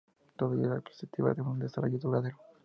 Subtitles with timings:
[0.35, 2.37] Todo ello con la perspectiva de un desarrollo duradero.